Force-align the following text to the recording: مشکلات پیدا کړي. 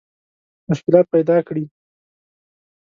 مشکلات 0.69 1.05
پیدا 1.13 1.37
کړي. 1.47 1.63